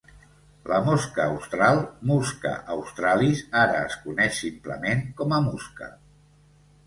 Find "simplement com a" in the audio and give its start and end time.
4.45-5.43